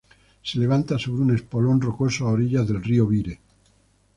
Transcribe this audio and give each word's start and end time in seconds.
Se 0.41 0.57
levanta 0.57 0.97
sobre 0.97 1.21
un 1.25 1.29
espolón 1.37 1.79
rocoso 1.79 2.25
a 2.25 2.31
orillas 2.31 2.67
del 2.67 2.83
río 2.83 3.05
Vire. 3.05 3.39